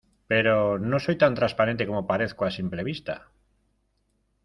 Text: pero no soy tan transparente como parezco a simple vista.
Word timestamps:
pero 0.27 0.79
no 0.79 0.99
soy 0.99 1.15
tan 1.15 1.35
transparente 1.35 1.85
como 1.85 2.07
parezco 2.07 2.45
a 2.45 2.49
simple 2.49 2.83
vista. 2.83 3.27